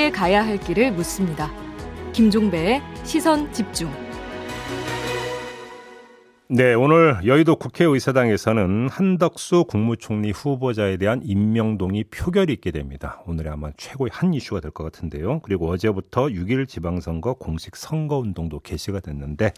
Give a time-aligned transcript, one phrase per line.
[0.00, 1.50] 함께 가야 할 길을 묻습니다.
[2.14, 3.90] 김종배의 시선 집중.
[6.48, 13.22] 네, 오늘 여의도 국회의사당에서는 한덕수 국무총리 후보자에 대한 임명동의 표결이 있게 됩니다.
[13.26, 15.40] 오늘의 아마 최고의 한 이슈가 될 것 같은데요.
[15.40, 19.52] 그리고 어제부터 6일 지방선거 공식 선거운동도 개시가 됐는데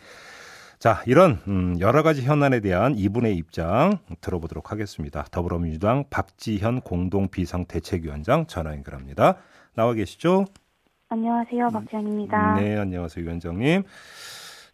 [0.80, 5.24] 자, 이런 음, 여러 가지 현안에 대한 이분의 입장 들어보도록 하겠습니다.
[5.30, 9.36] 더불어민주당 박지현 공동 비상대책위원장 전화 연결합니다.
[9.74, 10.44] 나와 계시죠?
[11.08, 12.54] 안녕하세요, 박지현입니다.
[12.60, 13.82] 네, 안녕하세요, 위원장님.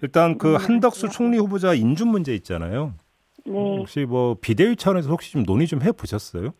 [0.02, 2.94] 일단 그 네, 한덕수 총리 후보자 인준 문제 있잖아요.
[3.44, 3.76] 네.
[3.78, 6.50] 혹시 뭐 비대위 차원에서 혹시 좀 논의 좀 해 보셨어요?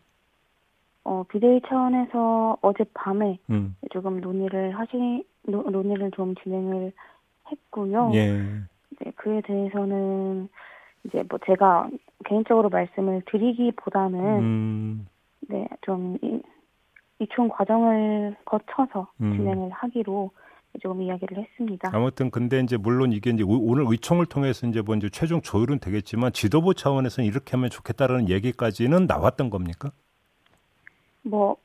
[1.05, 3.75] 어 비대위 차원에서 어젯밤에 음.
[3.91, 6.91] 조금 논의를 하시 노, 논의를 좀 진행을
[7.51, 8.11] 했고요.
[8.13, 8.31] 예.
[8.99, 10.49] 네, 그에 대해서는
[11.05, 11.89] 이제 뭐 제가
[12.25, 15.07] 개인적으로 말씀을 드리기보다는 음.
[15.47, 16.17] 네 좀
[17.19, 19.35] 이총 과정을 거쳐서 음.
[19.35, 20.31] 진행을 하기로
[20.81, 21.89] 조금 이야기를 했습니다.
[21.93, 26.31] 아무튼 근데 이제 물론 이게 이제 오늘 의총을 통해서 이제 뭐 이제 최종 조율은 되겠지만
[26.31, 29.91] 지도부 차원에서는 이렇게 하면 좋겠다라는 얘기까지는 나왔던 겁니까?
[31.23, 31.57] 뭐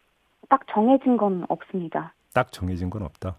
[0.48, 2.14] 딱 정해진 건 없습니다.
[2.32, 3.38] 딱 정해진 건 없다.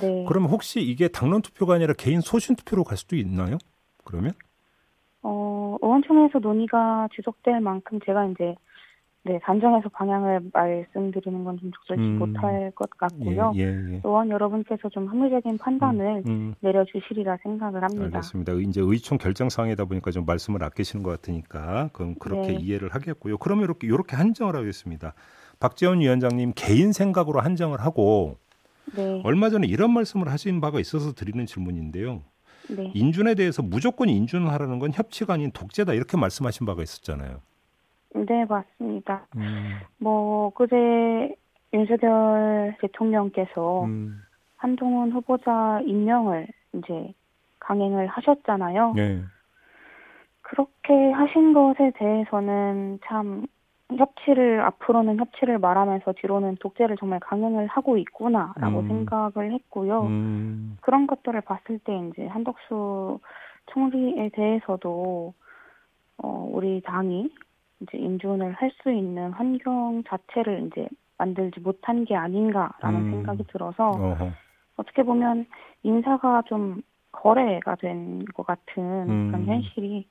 [0.00, 0.24] 네.
[0.28, 3.58] 그러면 혹시 이게 당론 투표가 아니라 개인 소신 투표로 갈 수도 있나요?
[4.04, 4.32] 그러면?
[5.22, 8.54] 어, 의원총회에서 논의가 지속될 만큼 제가 이제
[9.22, 12.18] 네, 단정해서 방향을 말씀드리는 건 좀 적절치 음.
[12.18, 13.52] 못할 것 같고요.
[13.56, 14.00] 예, 예, 예.
[14.02, 16.54] 의원 여러분께서 좀 합리적인 판단을 음, 음.
[16.60, 18.04] 내려주시리라 생각을 합니다.
[18.04, 18.52] 알겠습니다.
[18.54, 22.54] 이제 의총 결정 사항이다 보니까 좀 말씀을 아끼시는 것 같으니까 그럼 그렇게 네.
[22.54, 23.36] 이해를 하겠고요.
[23.36, 25.12] 그러면 이렇게 이렇게 한정을 하겠습니다.
[25.58, 28.38] 박재원 위원장님 개인 생각으로 한정을 하고
[28.96, 29.20] 네.
[29.24, 32.22] 얼마 전에 이런 말씀을 하신 바가 있어서 드리는 질문인데요.
[32.70, 32.90] 네.
[32.94, 37.40] 인준에 대해서 무조건 인준을 하라는 건 협치가 아닌 독재다 이렇게 말씀하신 바가 있었잖아요.
[38.14, 39.26] 네, 맞습니다.
[39.36, 39.78] 음.
[39.98, 41.34] 뭐 그제
[41.72, 44.20] 윤석열 대통령께서 음.
[44.56, 47.12] 한동훈 후보자 임명을 이제
[47.60, 48.92] 강행을 하셨잖아요.
[48.94, 49.22] 네.
[50.42, 53.46] 그렇게 하신 것에 대해서는 참
[53.96, 58.88] 협치를 앞으로는 협치를 말하면서 뒤로는 독재를 정말 강행을 하고 있구나라고 음.
[58.88, 60.02] 생각을 했고요.
[60.02, 60.76] 음.
[60.80, 63.20] 그런 것들을 봤을 때 이제 한덕수
[63.66, 65.32] 총리에 대해서도
[66.18, 67.30] 어, 우리 당이
[67.80, 73.10] 이제 인준을 할 수 있는 환경 자체를 이제 만들지 못한 게 아닌가라는 음.
[73.10, 74.30] 생각이 들어서 어허.
[74.76, 75.46] 어떻게 보면
[75.82, 76.82] 인사가 좀
[77.12, 79.26] 거래가 된 것 같은 음.
[79.32, 80.06] 그런 현실이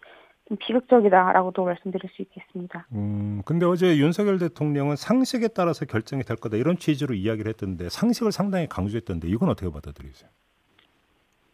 [0.48, 2.88] 좀 비극적이다라고도 말씀드릴 수 있겠습니다.
[2.92, 8.32] 음, 근데 어제 윤석열 대통령은 상식에 따라서 결정이 될 거다 이런 취지로 이야기를 했던데 상식을
[8.32, 10.30] 상당히 강조했던데 이건 어떻게 받아들이세요?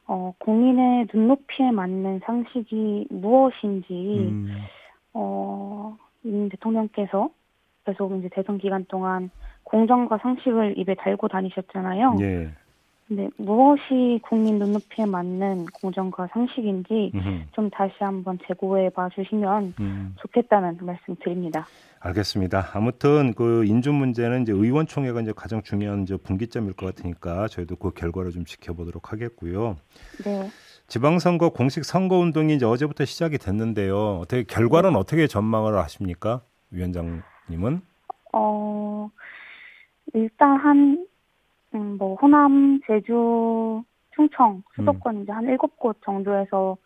[0.07, 4.55] 어, 국민의 눈높이에 맞는 상식이 무엇인지 음.
[5.13, 7.29] 어, 임 대통령께서
[7.85, 9.29] 계속 이제 대선 기간 동안
[9.63, 12.17] 공정과 상식을 입에 달고 다니셨잖아요.
[12.21, 12.49] 예.
[13.07, 17.43] 근데 무엇이 국민 눈높이에 맞는 공정과 상식인지 음흠.
[17.51, 20.15] 좀 다시 한번 재고해 봐 주시면 음.
[20.19, 21.67] 좋겠다는 말씀 드립니다.
[21.99, 22.71] 알겠습니다.
[22.73, 27.91] 아무튼 그 인준 문제는 이제 의원총회가 이제 가장 중요한 이제 분기점일 것 같으니까 저희도 그
[27.91, 29.75] 결과를 좀 지켜보도록 하겠고요.
[30.23, 30.49] 네.
[30.87, 34.19] 지방선거 공식 선거 운동이 이제 어제부터 시작이 됐는데요.
[34.21, 34.97] 어떻게 결과는 네.
[34.97, 36.41] 어떻게 전망을 하십니까,
[36.71, 37.81] 위원장님은?
[38.33, 39.09] 어
[40.13, 41.07] 일단 한
[41.73, 43.83] 음, 뭐 호남, 제주,
[44.15, 45.23] 충청 수도권 음.
[45.23, 46.77] 이제 한 일곱 곳 정도에서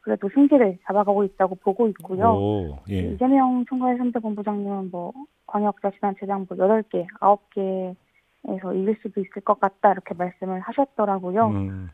[0.00, 2.28] 그래도 승기를 잡아가고 있다고 보고 있고요.
[2.28, 3.12] 오, 예.
[3.12, 5.12] 이재명 총괄 3대 본부장님은 뭐
[5.46, 11.46] 광역자치단체장 뭐 8개, 9개에서 이길 수도 있을 것 같다 이렇게 말씀을 하셨더라고요.
[11.46, 11.90] 음.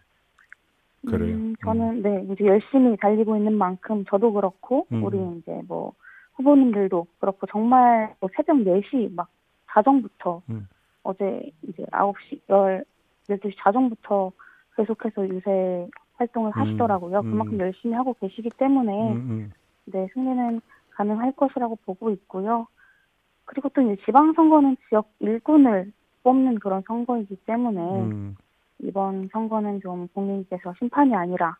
[1.06, 1.34] 그래요.
[1.34, 2.02] 음, 저는 음.
[2.02, 5.02] 네 이제 열심히 달리고 있는 만큼 저도 그렇고 음.
[5.02, 5.92] 우리 이제 뭐
[6.34, 9.28] 후보님들도 그렇고 정말 뭐 새벽 4시 막
[9.70, 10.68] 자정부터 음.
[11.02, 12.84] 어제 이제 9시 10
[13.28, 14.32] 12시 자정부터
[14.76, 16.60] 계속해서 유세 활동을 음.
[16.60, 17.22] 하시더라고요.
[17.22, 19.52] 그만큼 열심히 하고 계시기 때문에 음,
[19.86, 22.66] 네 승리는 가능할 것이라고 보고 있고요.
[23.46, 25.92] 그리고 또 이제 지방선거는 지역 일꾼을
[26.22, 28.36] 뽑는 그런 선거이기 때문에 음.
[28.82, 31.56] 이번 선거는 좀 국민께서 심판이 아니라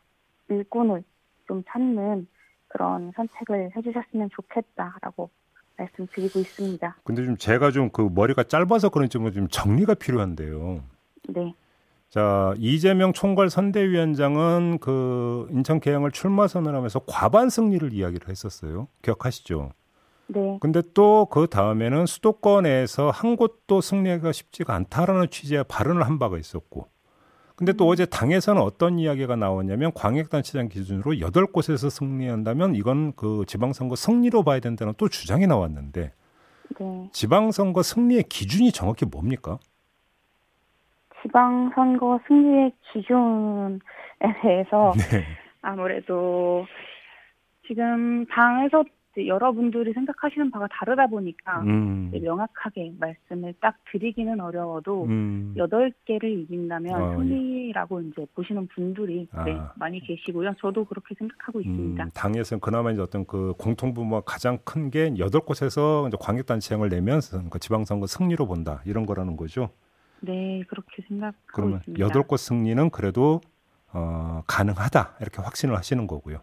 [0.49, 1.03] 일꾼을
[1.47, 2.27] 좀 찾는
[2.67, 5.29] 그런 선택을 해주셨으면 좋겠다라고
[5.77, 6.97] 말씀드리고 있습니다.
[7.03, 10.83] 근데 좀 제가 좀 그 머리가 짧아서 그런지 좀 정리가 필요한데요.
[11.29, 11.53] 네.
[12.09, 18.87] 자 이재명 총괄 선대위원장은 그 인천 계양을 출마 선언하면서 과반 승리를 이야기를 했었어요.
[19.01, 19.71] 기억하시죠?
[20.27, 20.57] 네.
[20.61, 26.87] 근데 또 그 다음에는 수도권에서 한 곳도 승리가 쉽지가 않다라는 취지의 발언을 한 바가 있었고
[27.55, 33.95] 근데 또 어제 당에서는 어떤 이야기가 나왔냐면 광역단체장 기준으로 여덟 곳에서 승리한다면 이건 그 지방선거
[33.95, 36.13] 승리로 봐야 된다는 또 주장이 나왔는데
[36.79, 37.09] 네.
[37.11, 39.59] 지방선거 승리의 기준이 정확히 뭡니까?
[41.21, 43.79] 지방선거 승리의 기준에
[44.41, 45.25] 대해서 네.
[45.61, 46.65] 아무래도
[47.67, 48.83] 지금 당에서
[49.17, 52.11] 여러분들이 생각하시는 바가 다르다 보니까 음.
[52.13, 55.53] 명확하게 말씀을 딱 드리기는 어려워도 음.
[55.57, 58.07] 8개를 이긴다면 어, 승리라고 예.
[58.07, 59.43] 이제 보시는 분들이 아.
[59.43, 60.53] 네, 많이 계시고요.
[60.59, 62.09] 저도 그렇게 생각하고 음, 있습니다.
[62.13, 68.47] 당에서는 그나마 이제 어떤 그 공통분모가 가장 큰게 8곳에서 이제 광역단체장을 내면서 그 지방선거 승리로
[68.47, 68.81] 본다.
[68.85, 69.69] 이런 거라는 거죠.
[70.21, 72.07] 네, 그렇게 생각하고 그러면 있습니다.
[72.07, 73.41] 8곳 승리는 그래도
[73.93, 75.17] 어, 가능하다.
[75.19, 76.41] 이렇게 확신을 하시는 거고요.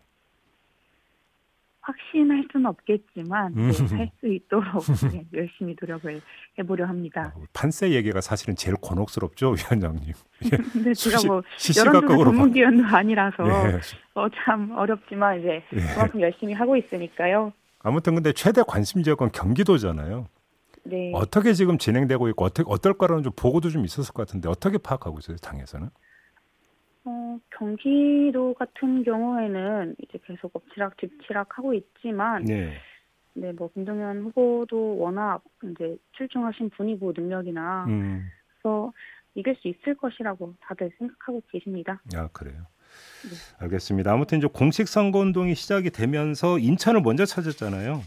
[1.88, 3.70] 확신할 수는 없겠지만 음.
[3.70, 6.20] 네, 할수 있도록 네, 열심히 노력을
[6.58, 7.32] 해보려 합니다.
[7.34, 10.12] 아, 판세 얘기가 사실은 제일 곤혹스럽죠, 위원장님.
[10.72, 11.42] 근데 제가 뭐
[11.76, 13.80] 여론조사 전문기관도 아니라서 예.
[14.14, 15.80] 어, 참 어렵지만 이제 예.
[15.94, 17.52] 그만큼 열심히 하고 있으니까요.
[17.80, 20.26] 아무튼 근데 최대 관심 지역은 경기도잖아요.
[20.84, 21.12] 네.
[21.14, 25.36] 어떻게 지금 진행되고 있고 어떻게 어떨까라는 좀 보고도 좀 있었을 것 같은데 어떻게 파악하고 있어요,
[25.38, 25.88] 당에서는?
[27.38, 32.74] 어, 경기도 같은 경우에는 이제 계속 엎치락 뒤치락 하고 있지만, 네.
[33.34, 38.28] 네, 뭐 김동연 후보도 워낙 이제 출중하신 분이고 능력이나, 음.
[38.48, 38.92] 그래서
[39.34, 42.00] 이길 수 있을 것이라고 다들 생각하고 계십니다.
[42.14, 42.66] 아 그래요.
[43.22, 43.64] 네.
[43.64, 44.12] 알겠습니다.
[44.12, 48.00] 아무튼 이제 공식 선거 운동이 시작이 되면서 인천을 먼저 찾았잖아요.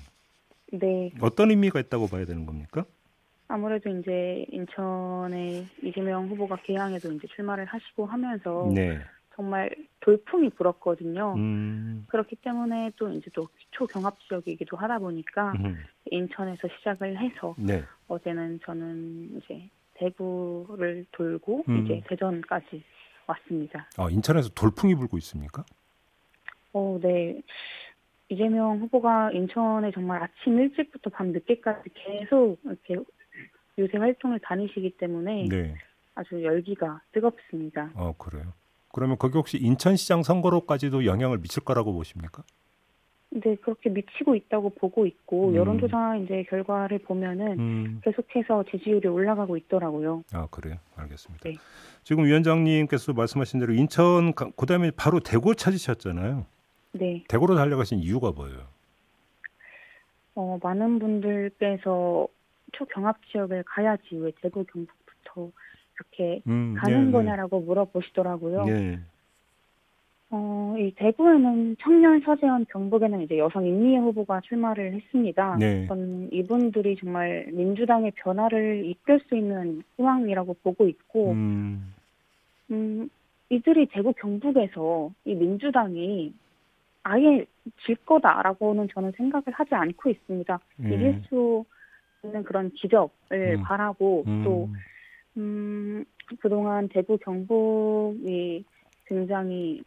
[0.74, 1.12] 네.
[1.22, 2.86] 어떤 의미가 있다고 봐야 되는 겁니까?
[3.48, 9.00] 아무래도 이제 인천의 이재명 후보가 개항에도 이제 출마를 하시고 하면서 네.
[9.36, 9.70] 정말
[10.02, 11.34] 돌풍이 불었거든요.
[11.38, 12.06] 음.
[12.10, 15.78] 그렇기 때문에 또 이제 또 초경합 지역이기도 하다 보니까 음.
[16.10, 17.84] 인천에서 시작을 해서 네.
[18.08, 21.86] 어제는 저는 이제 대구를 돌고 음.
[21.86, 22.84] 이제 대전까지
[23.28, 23.88] 왔습니다.
[23.98, 25.64] 아, 인천에서 돌풍이 불고 있습니까?
[26.74, 27.42] 어, 네.
[28.30, 32.96] 이재명 후보가 인천에 정말 아침 일찍부터 밤 늦게까지 계속 이렇게
[33.78, 35.76] 요새 활동을 다니시기 때문에 네.
[36.16, 37.92] 아주 열기가 뜨겁습니다.
[37.94, 38.54] 어 그래요.
[38.94, 42.44] 그러면 거기 혹시 인천시장 선거로까지도 영향을 미칠 거라고 보십니까?
[43.34, 45.56] 네, 그렇게 미치고 있다고 보고 있고 음.
[45.56, 48.02] 여론조사 이제 결과를 보면은 음.
[48.04, 50.24] 계속해서 지지율이 올라가고 있더라고요.
[50.34, 51.50] 아 그래요, 알겠습니다.
[51.50, 51.56] 네.
[52.04, 56.46] 지금 위원장님께서 말씀하신 대로 인천 그다음에 바로 대구 찾으셨잖아요.
[56.94, 57.24] 네.
[57.30, 58.60] 대구로 달려가신 이유가 뭐예요?
[60.36, 62.28] 어, 많은 분들께서
[62.74, 65.52] 초경합 지역을 가야지 왜 대구 경북부터
[66.02, 67.12] 이렇게 음, 가는 네, 네.
[67.12, 67.66] 거냐라고 네.
[67.66, 68.66] 물어보시더라고요.
[68.66, 69.00] 네.
[70.34, 75.58] 어, 이 대구에는 청년 서재원 경북에는 이제 여성 임미애 후보가 출마를 했습니다.
[75.60, 75.86] 네.
[75.88, 81.94] 전 이분들이 정말 민주당의 변화를 이끌 수 있는 희망이라고 보고 있고, 음.
[82.72, 83.10] 음,
[83.50, 86.34] 이들이 대구 경북에서 이 민주당이
[87.04, 87.46] 아예
[87.86, 90.60] 질 거다라고는 저는 생각을 하지 않고 있습니다.
[90.80, 90.94] 음.
[90.94, 91.66] 이길 수
[92.24, 93.64] 있는 그런 기적을 음.
[93.64, 94.44] 바라고 음.
[94.46, 94.74] 또 음,
[96.40, 98.64] 그동안 대구 경북이
[99.06, 99.84] 굉장히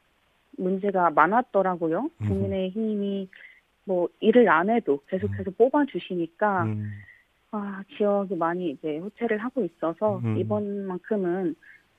[0.56, 2.11] 문제가 많았더라고요.
[2.20, 2.29] 음.
[2.29, 3.29] 국민의힘이
[3.85, 5.55] 뭐 일을 안 해도 계속해서 음.
[5.58, 6.91] 뽑아주시니까 음.
[7.50, 10.38] 아 지역이 많이 이제 호체를 하고 있어서 음.
[10.38, 11.55] 이번만큼은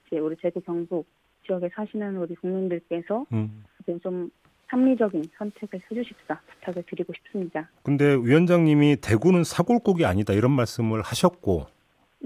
[0.08, 1.06] 이제 우리 대구 경북
[1.46, 3.64] 지역에 사시는 우리 국민들께서 음.
[4.02, 4.30] 좀
[4.68, 7.70] 합리적인 선택을 해주십사 부탁을 드리고 싶습니다.
[7.84, 11.68] 근데 위원장님이 대구는 사골국이 아니다 이런 말씀을 하셨고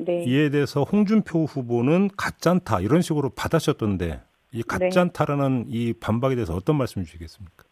[0.06, 0.24] 네.
[0.24, 5.65] 이에 대해서 홍준표 후보는 가짠타 이런 식으로 받아셨던데 이 가짠타라는 네.
[5.68, 7.63] 이 반박에 대해서 어떤 말씀 주시겠습니까?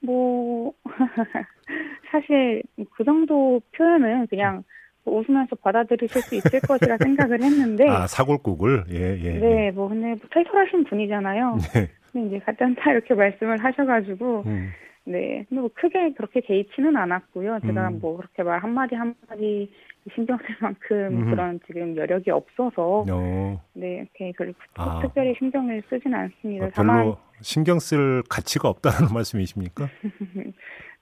[0.00, 0.72] 뭐
[2.12, 2.62] 사실
[2.94, 4.62] 그 정도 표현은 그냥
[5.04, 9.38] 웃으면서 받아들이실 수 있을 것이라 생각을 했는데 아 사골국을 예 예.
[9.38, 9.70] 네, 예.
[9.70, 11.58] 뭐 근데 털털하신 분이잖아요.
[11.74, 11.88] 네.
[12.26, 14.70] 이제 가짠타 이렇게 말씀을 하셔가지고 음.
[15.04, 17.60] 네, 근데 뭐 크게 그렇게 개의치는 않았고요.
[17.66, 17.98] 제가 음.
[18.00, 19.70] 뭐 그렇게 말 한마디 한마디
[20.14, 21.30] 신경 쓸 만큼 음.
[21.30, 23.62] 그런 지금 여력이 없어서 어.
[23.74, 25.00] 네, 이렇게 별로 아.
[25.02, 26.66] 특별히 신경을 쓰진 않습니다.
[26.66, 29.88] 아, 별로 다만 신경 쓸 가치가 없다는 말씀이십니까?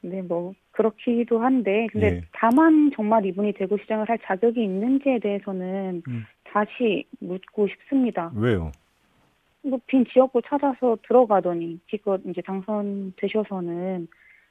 [0.02, 2.20] 네, 뭐 그렇기도 한데 근데 네.
[2.32, 6.24] 다만 정말 이분이 대구 시장을 할 자격이 있는지에 대해서는 음.
[6.44, 8.30] 다시 묻고 싶습니다.
[8.34, 8.72] 왜요?
[9.86, 14.06] 빈 지역구 찾아서 들어가더니 기껏 이제 당선되셔서는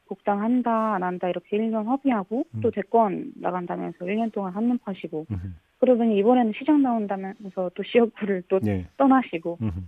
[0.07, 2.61] 복당한다 안 한다 이렇게 1년 협의하고 음.
[2.61, 5.55] 또 대권 나간다면서 1년 동안 한눈 파시고 음.
[5.79, 8.87] 그러더니 이번에는 시장 나온다면서 또 지역구를 또 네.
[8.97, 9.87] 떠나시고 음.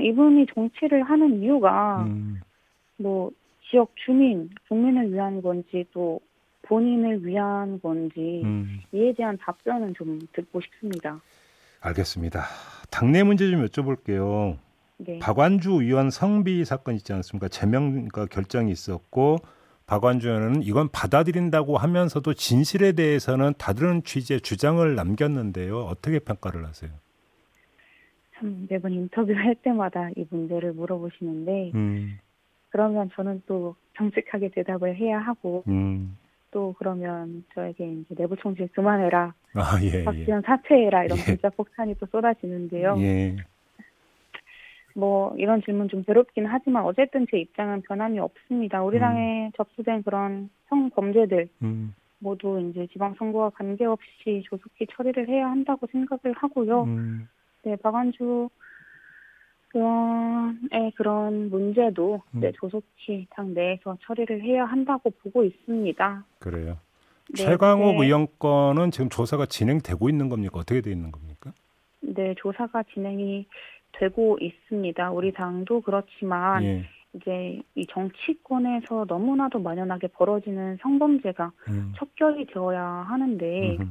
[0.00, 2.40] 이분이 정치를 하는 이유가 음.
[2.96, 3.30] 뭐
[3.70, 6.20] 지역 주민 국민을 위한 건지 또
[6.62, 8.80] 본인을 위한 건지 음.
[8.92, 11.20] 이에 대한 답변은 좀 듣고 싶습니다.
[11.80, 12.44] 알겠습니다.
[12.90, 14.56] 당내 문제 좀 여쭤볼게요.
[15.04, 15.18] 네.
[15.18, 17.48] 박완주 의원 성비 사건 있지 않습니까?
[17.48, 19.38] 제명과 결정이 있었고
[19.86, 25.80] 박완주 의원은 이건 받아들인다고 하면서도 진실에 대해서는 다른 취지의 주장을 남겼는데요.
[25.80, 26.90] 어떻게 평가를 하세요?
[28.36, 32.18] 참 매번 인터뷰할 때마다 이 문제를 물어보시는데 음,
[32.68, 36.16] 그러면 저는 또 정직하게 대답을 해야 하고 음.
[36.50, 40.04] 또 그러면 저에게 이제 내부 총질 그만해라 아, 예, 예.
[40.04, 41.22] 박지원 사퇴해라 이런 예.
[41.32, 42.96] 문자 폭탄이 또 쏟아지는데요.
[42.98, 43.36] 예.
[44.94, 48.82] 뭐 이런 질문 좀 괴롭긴 하지만 어쨌든 제 입장은 변함이 없습니다.
[48.82, 49.00] 우리 음.
[49.00, 56.84] 당에 접수된 그런 성범죄들 음, 모두 이제 지방선거와 관계없이 조속히 처리를 해야 한다고 생각을 하고요.
[56.84, 57.28] 음,
[57.62, 58.48] 네, 박완주
[59.72, 62.40] 의원의 그런 문제도 음.
[62.40, 66.24] 네, 조속히 당 내에서 처리를 해야 한다고 보고 있습니다.
[66.40, 66.78] 그래요.
[67.28, 68.06] 네, 최강욱 네.
[68.06, 70.58] 의원 건은 지금 조사가 진행되고 있는 겁니까?
[70.58, 71.52] 어떻게 돼 있는 겁니까?
[72.00, 73.46] 네, 조사가 진행이
[74.00, 75.12] 되고 있습니다.
[75.12, 76.84] 우리 당도 그렇지만 예.
[77.14, 83.88] 이제 이 정치권에서 너무나도 만연하게 벌어지는 성범죄가 음, 척결이 되어야 하는데 음흠.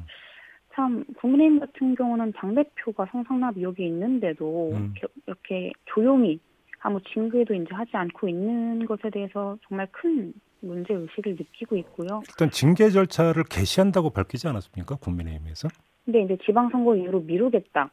[0.73, 4.93] 참 국민의힘 같은 경우는 당 대표가 성상납 의혹이 있는데도 음.
[5.27, 6.39] 이렇게, 조용히
[6.79, 12.21] 아무 징계도 이제 하지 않고 있는 것에 대해서 정말 큰 문제 의식을 느끼고 있고요.
[12.29, 14.95] 일단 징계 절차를 개시한다고 밝히지 않았습니까?
[14.95, 15.67] 국민의힘에서?
[16.05, 17.91] 근데 이제 지방선거 이후로 미루겠다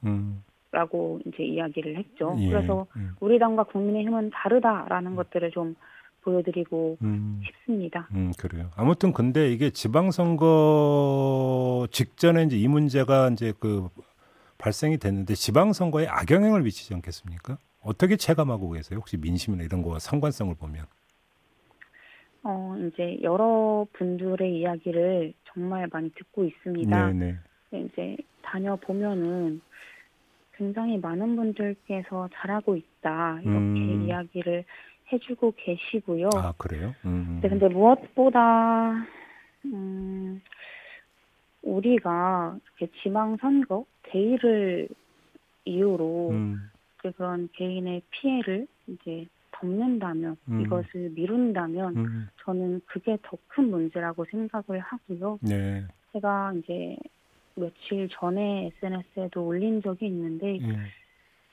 [0.77, 2.37] 라고 음, 이제 이야기를 했죠.
[2.39, 5.75] 예, 그래서 음, 우리 당과 국민의힘은 다르다라는 것들을 좀
[6.21, 7.41] 보여드리고 음.
[7.47, 8.07] 싶습니다.
[8.13, 8.69] 음, 그래요.
[8.77, 10.47] 아무튼 근데 이게 지방선거
[11.91, 13.89] 직전에 이제 이 문제가 이제 그
[14.59, 17.57] 발생이 됐는데 지방선거에 악영향을 미치지 않겠습니까?
[17.83, 18.99] 어떻게 체감하고 계세요?
[18.99, 20.85] 혹시 민심이나 이런 거와 상관성을 보면.
[22.43, 27.13] 어, 이제 여러 분들의 이야기를 정말 많이 듣고 있습니다.
[27.13, 27.37] 네네.
[27.73, 29.63] 이제 다녀보면은
[30.57, 34.05] 굉장히 많은 분들께서 잘하고 있다 이렇게 음.
[34.07, 34.65] 이야기를
[35.13, 36.31] 해주고 계시고요.
[36.35, 36.95] 아, 그래요?
[37.05, 37.41] 음.
[37.43, 39.07] 네, 근데 무엇보다
[39.67, 40.41] 음,
[41.63, 44.89] 우리가 이렇게 지방선거 대의를
[45.65, 50.61] 이유로 음, 그런 개인의 피해를 이제 덮는다면 음.
[50.61, 55.39] 이것을 미룬다면 음, 저는 그게 더 큰 문제라고 생각을 하고요.
[55.41, 55.83] 네.
[56.13, 56.97] 제가 이제
[57.57, 60.77] 며칠 전에 SNS에도 올린 적이 있는데 예.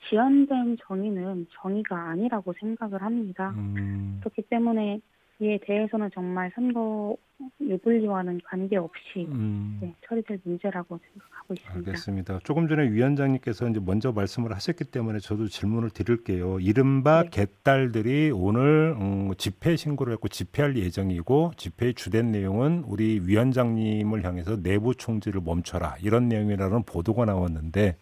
[0.08, 3.50] 지연된 정의는 정의가 아니라고 생각을 합니다.
[3.56, 5.00] 음, 그렇기 때문에
[5.40, 7.16] 이에 대해서는 정말 선거
[7.60, 9.78] 유불리와는 관계없이 음.
[9.82, 11.90] 네, 처리될 문제라고 생각하고 있습니다.
[11.90, 12.38] 알겠습니다.
[12.44, 16.60] 조금 전에 위원장님께서 이제 먼저 말씀을 하셨기 때문에 저도 질문을 드릴게요.
[16.60, 17.30] 이른바 네.
[17.30, 24.94] 개딸들이 오늘 음, 집회 신고를 했고 집회할 예정이고 집회의 주된 내용은 우리 위원장님을 향해서 내부
[24.94, 27.96] 총질을 멈춰라 이런 내용이라는 보도가 나왔는데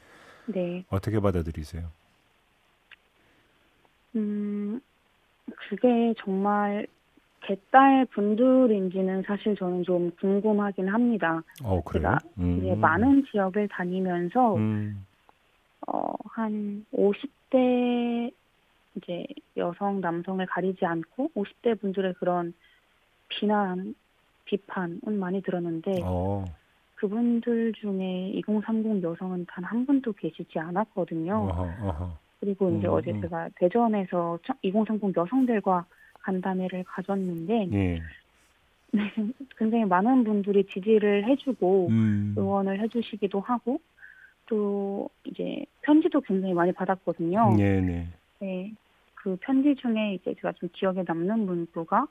[0.47, 1.89] 네, 어떻게 받아들이세요?
[4.17, 4.81] 음,
[5.47, 6.87] 그게 정말
[7.43, 11.43] 개딸 분들인지는 사실 저는 좀 궁금하긴 합니다.
[11.63, 12.19] 어 그래요?
[12.37, 15.07] 제가 이제 많은 지역을 다니면서 음,
[15.89, 18.33] 어, 한 50대
[18.97, 22.55] 이제 여성, 남성을 가리지 않고 50대 분들의 그런
[23.29, 23.95] 비난,
[24.45, 26.45] 비판은 많이 들었는데 어,
[26.97, 31.35] 그분들 중에 2030 여성은 단 한 분도 계시지 않았거든요.
[31.35, 32.19] 어허, 어허.
[32.41, 33.21] 그리고 이제 음, 어제 음.
[33.23, 35.87] 제가 대전에서 2030 여성들과
[36.23, 38.03] 간담회를 가졌는데 예.
[39.57, 43.81] 굉장히 많은 분들이 지지를 해주고 음, 응원을 해주시기도 하고
[44.47, 47.57] 또 이제 편지도 굉장히 많이 받았거든요.
[47.57, 48.09] 네네.
[48.41, 48.73] 네.
[49.15, 52.07] 그 편지 중에 이제 제가 좀 기억에 남는 문구가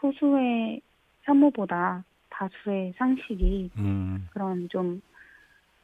[0.00, 0.80] 소수의
[1.22, 5.02] 혐오보다 다수의 상식이 음, 그런 좀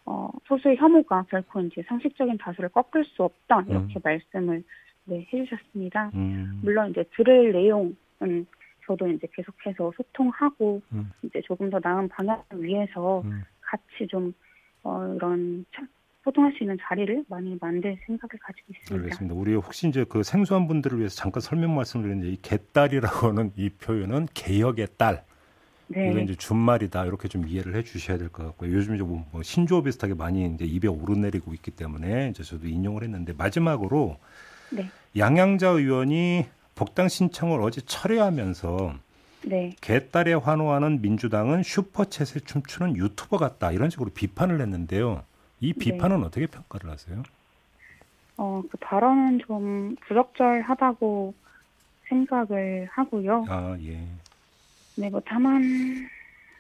[0.07, 4.01] 어, 소수의 혐오가 결코 이제 상식적인 다수를 꺾을 수 없다 이렇게 음.
[4.03, 4.63] 말씀을
[5.05, 6.11] 네, 해주셨습니다.
[6.15, 7.97] 음, 물론 이제 들을 내용은
[8.87, 11.11] 저도 이제 계속해서 소통하고 음.
[11.23, 13.43] 이제 조금 더 나은 방향을 위해서 음.
[13.61, 14.33] 같이 좀
[14.83, 15.87] 어, 이런 차-
[16.23, 18.95] 소통할 수 있는 자리를 많이 만들 생각을 가지고 있습니다.
[19.05, 19.35] 알겠습니다.
[19.35, 24.29] 우리 혹시 이제 그 생소한 분들을 위해서 잠깐 설명 말씀드리는데 이 개딸이라고 하는 이 표현은
[24.35, 25.25] 개혁의 딸.
[25.89, 28.73] 네, 이거 이제 준말이다 이렇게 좀 이해를 해주셔야 될 것 같고요.
[28.73, 33.03] 요즘 이제 뭐, 뭐 신조어 비슷하게 많이 이제 입에 오르내리고 있기 때문에 이제 저도 인용을
[33.03, 34.17] 했는데 마지막으로
[34.71, 38.95] 네, 양양자 의원이 복당 신청을 어제 철회하면서
[39.47, 45.23] 네, 개딸에 환호하는 민주당은 슈퍼챗에 춤추는 유튜버 같다 이런 식으로 비판을 했는데요.
[45.61, 45.79] 이 네.
[45.79, 47.23] 비판은 어떻게 평가를 하세요?
[48.37, 51.35] 어, 그 발언은 좀 부적절하다고
[52.09, 53.47] 생각을 하고요.
[53.49, 54.07] 아 예.
[54.97, 55.63] 네, 뭐 다만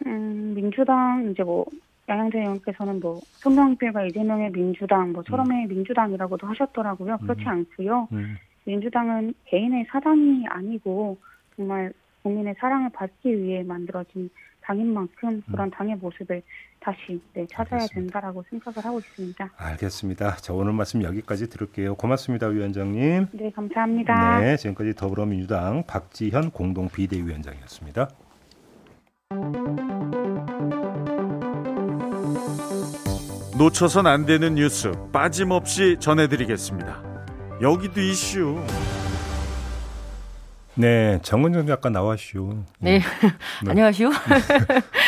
[0.06, 1.66] 음, 민주당 이제 뭐
[2.08, 7.18] 양양재 의원께서는 뭐 송영필과 이재명의 민주당, 뭐 철험의 민주당이라고도 하셨더라고요.
[7.18, 7.48] 그렇지 음.
[7.48, 8.08] 않고요.
[8.12, 11.18] 음, 민주당은 개인의 사당이 아니고
[11.56, 11.92] 정말
[12.22, 14.30] 국민의 사랑을 받기 위해 만들어진
[14.60, 15.70] 당인 만큼 그런 음.
[15.70, 16.42] 당의 모습을
[16.80, 17.94] 다시 네, 찾아야 알겠습니다.
[17.94, 19.50] 된다라고 생각을 하고 있습니다.
[19.56, 20.36] 알겠습니다.
[20.36, 21.94] 자 오늘 말씀 여기까지 들을게요.
[21.96, 23.26] 고맙습니다, 위원장님.
[23.32, 24.40] 네, 감사합니다.
[24.40, 28.08] 네, 지금까지 더불어민주당 박지현 공동 비대위원장이었습니다.
[33.56, 37.00] 놓쳐선 안 되는 뉴스 빠짐없이 전해드리겠습니다.
[37.62, 38.60] 여기도 이슈.
[40.74, 42.64] 네, 정은정 작가 나와시오.
[42.80, 43.00] 네, 네.
[43.70, 44.10] 안녕하시오.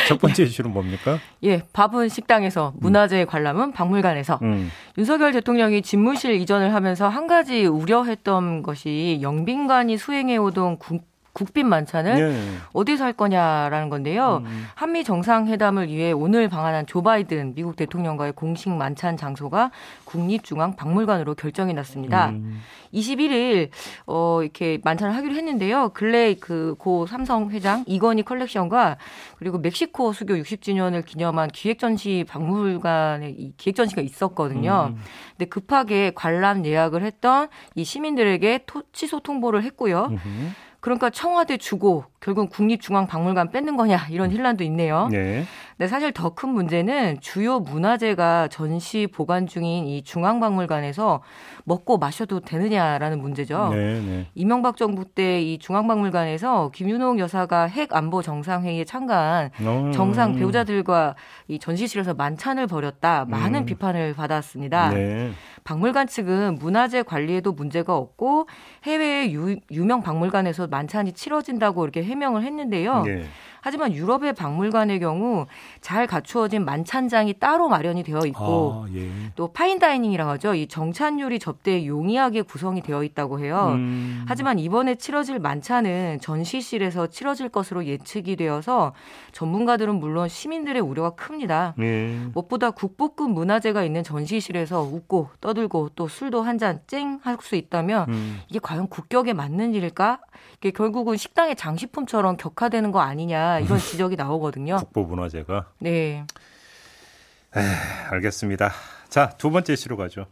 [0.06, 1.18] 첫 번째 이슈는 뭡니까?
[1.42, 4.38] 예, 밥은 식당에서, 문화재 관람은 박물관에서.
[4.42, 4.70] 음.
[4.96, 11.02] 윤석열 대통령이 집무실 이전을 하면서 한 가지 우려했던 것이 영빈관이 수행해오던 국
[11.36, 12.58] 국빈 만찬을 예.
[12.72, 14.42] 어디서 할 거냐라는 건데요.
[14.46, 14.66] 음.
[14.74, 19.70] 한미 정상회담을 위해 오늘 방한한 조 바이든 미국 대통령과의 공식 만찬 장소가
[20.06, 22.30] 국립중앙박물관으로 결정이 났습니다.
[22.30, 22.62] 음.
[22.94, 23.68] 21일
[24.06, 25.90] 어 이렇게 만찬을 하기로 했는데요.
[25.90, 28.96] 근래 그고 삼성 회장 이건희 컬렉션과
[29.38, 34.94] 그리고 멕시코 수교 60주년을 기념한 기획전시 박물관에 이 기획전시가 있었거든요.
[34.94, 35.02] 음.
[35.36, 40.06] 근데 급하게 관람 예약을 했던 이 시민들에게 토, 취소 통보를 했고요.
[40.12, 40.52] 음흠.
[40.80, 45.06] 그러니까 청와대 주고 결국 국립중앙박물관 뺏는 거냐 이런 혼란도 있네요.
[45.12, 45.44] 네.
[45.76, 51.22] 근데 사실 더 큰 문제는 주요 문화재가 전시 보관 중인 이 중앙박물관에서
[51.64, 53.68] 먹고 마셔도 되느냐라는 문제죠.
[53.72, 54.26] 네, 네.
[54.34, 59.92] 이명박 정부 때 이 중앙박물관에서 김윤옥 여사가 핵 안보 정상회의에 참가한 음.
[59.92, 61.14] 정상 배우자들과
[61.46, 63.66] 이 전시실에서 만찬을 벌였다 많은 음.
[63.66, 64.90] 비판을 받았습니다.
[64.90, 65.30] 네.
[65.62, 68.48] 박물관 측은 문화재 관리에도 문제가 없고
[68.84, 73.02] 해외의 유, 유명 박물관에서 만찬이 치러진다고 이렇게 해명을 했는데요.
[73.02, 73.24] 네.
[73.62, 75.46] 하지만 유럽의 박물관의 경우
[75.80, 79.10] 잘 갖추어진 만찬장이 따로 마련이 되어 있고 아, 예.
[79.34, 80.54] 또 파인다이닝이라고 하죠.
[80.54, 83.72] 이 정찬 요리 접대에 용이하게 구성이 되어 있다고 해요.
[83.74, 84.24] 음.
[84.28, 88.92] 하지만 이번에 치러질 만찬은 전시실에서 치러질 것으로 예측이 되어서
[89.32, 91.74] 전문가들은 물론 시민들의 우려가 큽니다.
[91.80, 92.20] 예.
[92.34, 98.08] 무엇보다 국보급 문화재가 있는 전시실에서 웃고 떠들고 또 술도 한 잔 쨍 할 수 있다면
[98.08, 98.40] 음.
[98.48, 100.20] 이게 과연 국격에 맞는 일일까?
[100.58, 104.76] 이게 결국은 식당의 장식 품처럼 격화되는 거 아니냐 이런 지적이 나오거든요.
[104.76, 105.70] 국보문화재가.
[105.78, 106.24] 네.
[107.56, 107.60] 에,
[108.10, 108.70] 알겠습니다.
[109.08, 110.26] 자, 두 번째 이슈로 가죠.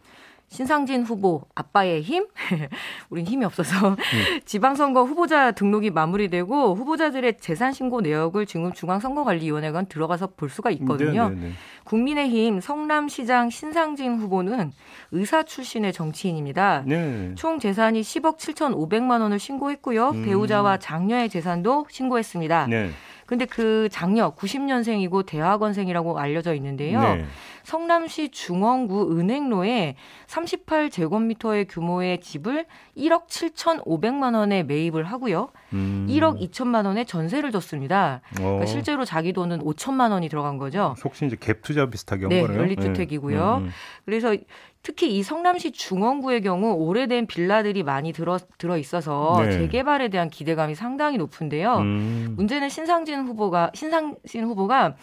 [0.48, 2.26] 신상진 후보 아빠의 힘?
[3.10, 3.96] 우린 힘이 없어서 음.
[4.44, 11.28] 지방선거 후보자 등록이 마무리되고 후보자들의 재산 신고 내역을 지금 중앙선거관리위원회가 들어가서 볼 수가 있거든요.
[11.28, 11.40] 네네네.
[11.40, 11.52] 네, 네.
[11.84, 14.72] 국민의힘 성남시장 신상진 후보는
[15.10, 16.84] 의사 출신의 정치인입니다.
[16.86, 17.32] 네.
[17.34, 20.10] 총 재산이 10억 7천5백만 원을 신고했고요.
[20.10, 20.24] 음.
[20.24, 22.66] 배우자와 장녀의 재산도 신고했습니다.
[22.68, 22.90] 네.
[23.26, 27.00] 근데 그 장녀 90년생이고 대학원생이라고 알려져 있는데요.
[27.00, 27.24] 네.
[27.64, 29.96] 성남시 중원구 은행로에
[30.26, 35.48] 38제곱미터의 규모의 집을 1억 7천5백만 원에 매입을 하고요.
[35.72, 36.06] 음.
[36.08, 38.20] 1억 2천만 원에 전세를 줬습니다.
[38.34, 38.66] 그러니까 어.
[38.66, 40.94] 실제로 자기 돈은 5천만 원이 들어간 거죠.
[40.98, 42.60] 속시 이제 갭 투자 비슷하게 한 네, 거네요.
[42.60, 43.58] 연립주택이고요.
[43.58, 43.64] 네.
[43.64, 43.70] 음.
[44.04, 44.36] 그래서
[44.82, 49.50] 특히 이 성남시 중원구의 경우 오래된 빌라들이 많이 들어 들어 있어서 네.
[49.50, 51.78] 재개발에 대한 기대감이 상당히 높은데요.
[51.78, 52.34] 음.
[52.36, 54.96] 문제는 신상진 후보가 신상진 후보가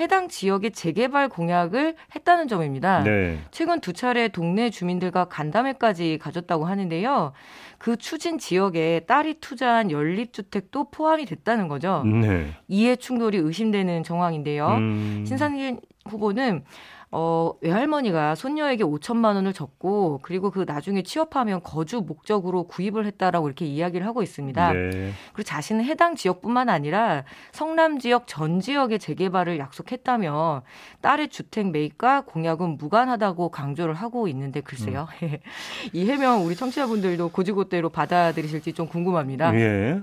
[0.00, 3.02] 해당 지역의 재개발 공약을 했다는 점입니다.
[3.02, 3.38] 네.
[3.50, 7.32] 최근 두 차례 동네 주민들과 간담회까지 가졌다고 하는데요.
[7.78, 12.02] 그 추진 지역에 딸이 투자한 연립주택도 포함이 됐다는 거죠.
[12.04, 12.50] 네.
[12.68, 14.68] 이해 충돌이 의심되는 정황인데요.
[14.68, 15.24] 음.
[15.26, 16.64] 신상진 후보는
[17.10, 23.64] 어, 외할머니가 손녀에게 5천만 원을 줬고 그리고 그 나중에 취업하면 거주 목적으로 구입을 했다라고 이렇게
[23.64, 24.72] 이야기를 하고 있습니다.
[24.72, 24.90] 네.
[25.32, 30.62] 그리고 자신은 해당 지역뿐만 아니라 성남 지역 전 지역의 재개발을 약속했다며
[31.00, 35.08] 딸의 주택 매입과 공약은 무관하다고 강조를 하고 있는데 글쎄요.
[35.22, 35.38] 음.
[35.94, 39.54] 이 해명 우리 청취자분들도 고지고대로 받아들이실지 좀 궁금합니다.
[39.54, 40.02] 예.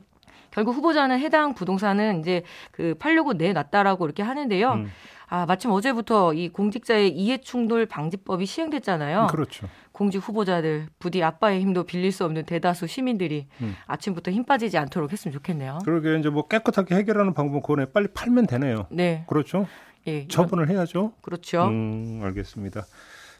[0.55, 4.71] 결국 후보자는 해당 부동산은 이제 그 팔려고 내놨다라고 이렇게 하는데요.
[4.71, 4.91] 음.
[5.27, 9.27] 아, 마침 어제부터 이 공직자의 이해충돌 방지법이 시행됐잖아요.
[9.31, 9.67] 그렇죠.
[9.91, 13.75] 공직 후보자들 부디 아빠의 힘도 빌릴 수 없는 대다수 시민들이 음.
[13.88, 15.79] 아침부터 힘 빠지지 않도록 했으면 좋겠네요.
[15.85, 17.85] 그러게 이제 뭐 깨끗하게 해결하는 방법은 그거네.
[17.93, 18.88] 빨리 팔면 되네요.
[18.91, 19.25] 네.
[19.27, 19.67] 그렇죠.
[20.07, 20.27] 예.
[20.27, 21.13] 처분을 해야죠.
[21.21, 21.65] 그렇죠.
[21.67, 22.83] 음, 알겠습니다.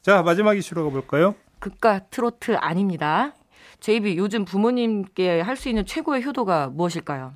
[0.02, 1.36] 자, 마지막 이슈로 가볼까요?
[1.60, 3.34] 극과 트로트 아닙니다.
[3.80, 7.34] 제이비 요즘 부모님께 할 수 있는 최고의 효도가 무엇일까요?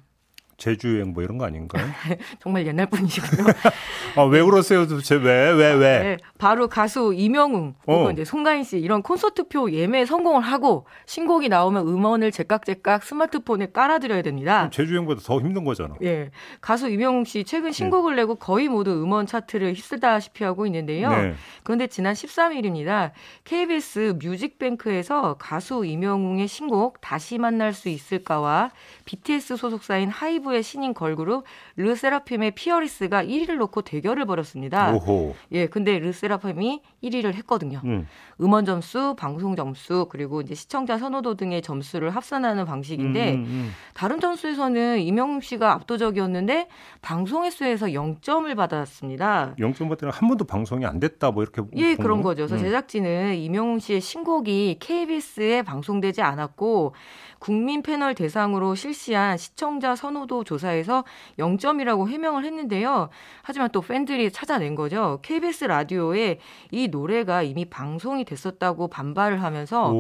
[0.60, 1.84] 제주 여행 뭐 이런 거 아닌가요?
[2.40, 3.46] 정말 옛날 분이시군요.
[4.16, 6.00] 아, 왜 그러세요 도대체 왜, 왜, 왜?
[6.00, 8.12] 네, 바로 가수 이명웅, 어.
[8.12, 14.70] 이제 송가인 씨 이런 콘서트표 예매 성공을 하고 신곡이 나오면 음원을 제깍제깍 스마트폰에 깔아드려야 됩니다.
[14.72, 15.96] 제주 여행보다 더 힘든 거잖아.
[16.04, 16.30] 예.
[16.62, 18.22] 가수 이명웅 씨 최근 신곡을 네.
[18.22, 21.10] 내고 거의 모두 음원 차트를 휩쓸다시피 하고 있는데요.
[21.10, 21.34] 네.
[21.64, 23.12] 그런데 지난 13일입니다.
[23.46, 28.72] KBS 뮤직뱅크에서 가수 이명웅의 신곡 다시 만날 수 있을까와
[29.10, 31.46] BTS 소속사인 하이브 3부의 신인 걸그룹
[31.78, 34.94] 르세라핌의 Fearless가 1위를 놓고 대결을 벌였습니다.
[34.94, 35.36] 오호.
[35.52, 37.82] 예, 근데 르세라핌이 1위를 했거든요.
[37.86, 38.08] 음.
[38.42, 43.72] 음원 점수, 방송 점수, 그리고 이제 시청자 선호도 등의 점수를 합산하는 방식인데 음, 음, 음.
[43.94, 46.68] 다른 점수에서는 임영웅 씨가 압도적이었는데
[47.02, 49.56] 방송 횟수에서 0점을 받았습니다.
[49.60, 52.46] 0점 받더니 한 번도 방송이 안 됐다 뭐 이렇게 예, 그런 거죠.
[52.48, 52.60] 그래서 음.
[52.60, 56.94] 제작진은 임영웅 씨의 신곡이 KBS에 방송되지 않았고
[57.40, 61.06] 국민 패널 대상으로 실시한 시청자 선호도 조사에서
[61.40, 63.10] 0점이라고 해명을 했는데요.
[63.42, 65.20] 하지만 또 팬들이 찾아낸 거죠.
[65.22, 66.40] KBS 라디오에
[66.72, 69.94] 이 노래가 이미 방송이 됐었다고 반발을 하면서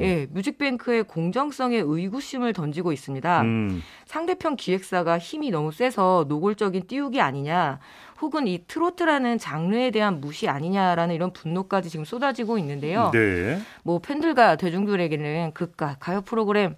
[0.00, 3.42] 예, 뮤직뱅크의 공정성에 의구심을 던지고 있습니다.
[3.42, 3.82] 음.
[4.06, 7.78] 상대편 기획사가 힘이 너무 세서 노골적인 띄우기 아니냐.
[8.20, 13.10] 혹은 이 트로트라는 장르에 대한 무시 아니냐라는 이런 분노까지 지금 쏟아지고 있는데요.
[13.12, 13.58] 네.
[13.82, 16.74] 뭐 팬들과 대중들에게는 그가 가요 프로그램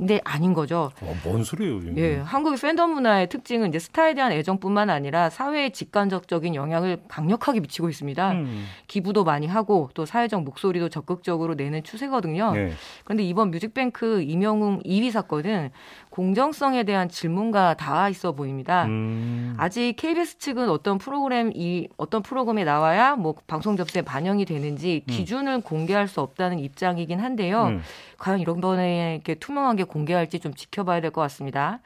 [0.00, 0.90] 근데 아닌 거죠.
[1.02, 1.78] 어, 뭔 소리예요?
[1.80, 1.98] 지금.
[1.98, 7.90] 예, 한국의 팬덤 문화의 특징은 이제 스타에 대한 애정뿐만 아니라 사회에 직간접적인 영향을 강력하게 미치고
[7.90, 8.32] 있습니다.
[8.32, 8.64] 음.
[8.86, 12.52] 기부도 많이 하고 또 사회적 목소리도 적극적으로 내는 추세거든요.
[12.54, 12.72] 네.
[13.04, 15.70] 그런데 이번 뮤직뱅크 이명웅 2위 사건은
[16.10, 18.84] 공정성에 대한 질문과 닿아 있어 보입니다.
[18.86, 19.54] 음.
[19.56, 25.10] 아직 KBS 측은 어떤 프로그램 이 어떤 프로그램에 나와야 뭐 방송 접수에 반영이 되는지 음.
[25.10, 25.62] 기준을 음.
[25.62, 27.66] 공개할 수 없다는 입장이긴 한데요.
[27.66, 27.82] 음.
[28.18, 31.80] 과연 이런 번에 이렇게 투명하게 공개할지 좀 지켜봐야 될 것 같습니다.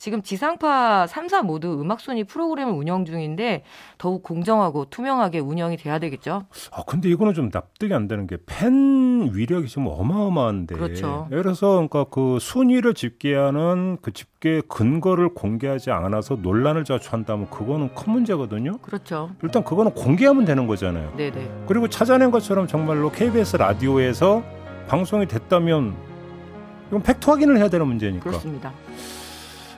[0.00, 3.64] 지금 지상파 3사 모두 음악순위 프로그램을 운영 중인데
[3.98, 6.46] 더욱 공정하고 투명하게 운영이 돼야 되겠죠.
[6.72, 10.74] 아 근데 이거는 좀 납득이 안 되는 게 팬 위력이 좀 어마어마한데.
[10.74, 11.28] 그렇죠.
[11.30, 18.14] 예를 들어서 그러니까 그 순위를 집계하는 그 집계 근거를 공개하지 않아서 논란을 자초한다면 그거는 큰
[18.14, 18.78] 문제거든요.
[18.78, 19.30] 그렇죠.
[19.42, 21.12] 일단 그거는 공개하면 되는 거잖아요.
[21.18, 21.64] 네네.
[21.68, 24.42] 그리고 찾아낸 것처럼 정말로 KBS 라디오에서
[24.88, 25.94] 방송이 됐다면
[26.88, 28.24] 이건 팩트 확인을 해야 되는 문제니까.
[28.24, 28.72] 그렇습니다.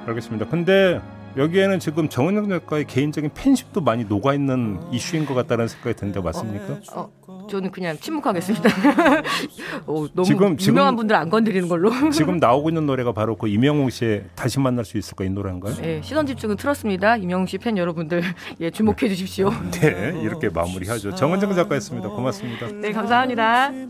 [0.07, 0.47] 알겠습니다.
[0.49, 1.01] 근데
[1.37, 6.79] 여기에는 지금 정은영 작가의 개인적인 팬심도 많이 녹아 있는 이슈인 것 같다는 생각이 드는데 맞습니까?
[6.95, 8.69] 어, 어, 저는 그냥 침묵하겠습니다.
[9.87, 11.91] 어, 너무 지금, 유명한 분들 안 건드리는 걸로.
[12.13, 15.75] 지금 나오고 있는 노래가 바로 그 이명웅 씨의 다시 만날 수 있을까 이 노래인가요?
[15.77, 17.17] 네, 시선 집중은 틀었습니다.
[17.17, 18.23] 이명웅 씨 팬 여러분들
[18.61, 19.51] 예, 주목해 주십시오.
[19.73, 21.15] 네, 이렇게 마무리하죠.
[21.15, 22.11] 정은정 작가였습니다.
[22.11, 22.67] 고맙습니다.
[22.73, 23.71] 네, 감사합니다.
[23.71, 23.89] 네.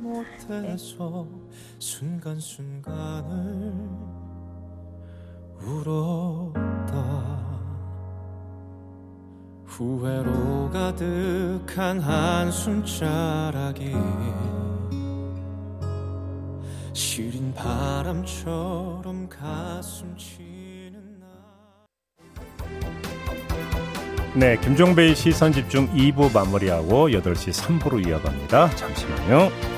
[5.64, 7.42] 울었다
[9.66, 13.92] 후회로 가득한 한숨자락이
[16.92, 21.22] 시린 바람처럼 가슴 치는
[24.34, 28.70] 네, 김종배의 시선 집중 2부 마무리하고 8시 3부로 이어갑니다.
[28.76, 29.71] 잠시만요.